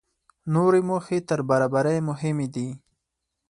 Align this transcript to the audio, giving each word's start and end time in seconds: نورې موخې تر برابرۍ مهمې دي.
نورې 0.53 0.81
موخې 0.89 1.17
تر 1.29 1.39
برابرۍ 1.49 1.97
مهمې 2.09 2.47
دي. 2.55 2.67